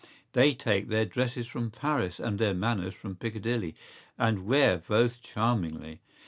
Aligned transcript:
¬Ý 0.03 0.07
They 0.33 0.53
take 0.55 0.87
their 0.87 1.05
dresses 1.05 1.45
from 1.45 1.69
Paris 1.69 2.19
and 2.19 2.39
their 2.39 2.55
manners 2.55 2.95
from 2.95 3.15
Piccadilly, 3.17 3.75
and 4.17 4.47
wear 4.47 4.79
both 4.79 5.21
charmingly. 5.21 6.01